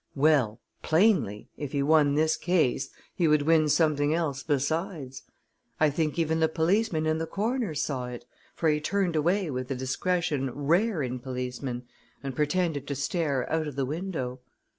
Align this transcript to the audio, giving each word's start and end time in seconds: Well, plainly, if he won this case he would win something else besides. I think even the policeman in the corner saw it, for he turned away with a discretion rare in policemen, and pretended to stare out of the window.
Well, 0.15 0.59
plainly, 0.81 1.51
if 1.57 1.73
he 1.73 1.83
won 1.83 2.15
this 2.15 2.35
case 2.35 2.89
he 3.13 3.27
would 3.27 3.43
win 3.43 3.69
something 3.69 4.15
else 4.15 4.41
besides. 4.41 5.21
I 5.79 5.91
think 5.91 6.17
even 6.17 6.39
the 6.39 6.49
policeman 6.49 7.05
in 7.05 7.19
the 7.19 7.27
corner 7.27 7.75
saw 7.75 8.07
it, 8.07 8.25
for 8.55 8.67
he 8.69 8.81
turned 8.81 9.15
away 9.15 9.51
with 9.51 9.69
a 9.69 9.75
discretion 9.75 10.49
rare 10.55 11.03
in 11.03 11.19
policemen, 11.19 11.83
and 12.23 12.35
pretended 12.35 12.87
to 12.87 12.95
stare 12.95 13.47
out 13.51 13.67
of 13.67 13.75
the 13.75 13.85
window. 13.85 14.39